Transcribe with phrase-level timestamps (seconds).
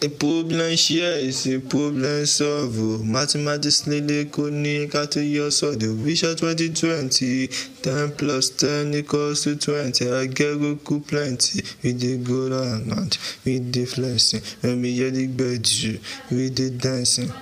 [0.00, 2.78] The problem here is a problem solved.
[2.78, 5.96] Oh, mathematics nílé kó ní ká tó yọ sọ́dọ̀.
[6.04, 7.50] Vision twenty twenty
[7.82, 10.04] ten plus ten equals to twenty.
[10.04, 11.64] Agẹ́rùkú plenty.
[11.82, 13.18] We dey go round round.
[13.44, 14.42] We dey flexing.
[14.62, 15.98] Omi yẹ́lí gbẹ̀jù.
[16.30, 17.32] with the dancing.